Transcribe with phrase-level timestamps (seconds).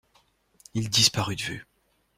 [0.73, 1.67] Il disparut de vue.